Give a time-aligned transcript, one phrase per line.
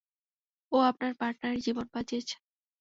[0.71, 2.35] ও আপনার পার্টনারের জীবন বাঁচিয়েছে।